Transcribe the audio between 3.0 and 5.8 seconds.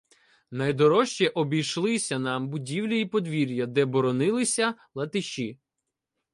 подвір'я, де боронилися латиші.